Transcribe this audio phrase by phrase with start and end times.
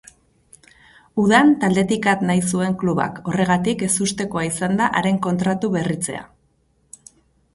[1.23, 6.25] Udan taldetik at nahi zuen klubak horregatik ezustekoa izan da haren kontratu berritzea.